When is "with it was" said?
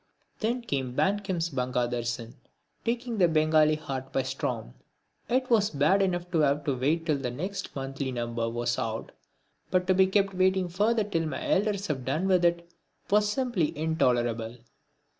12.27-13.29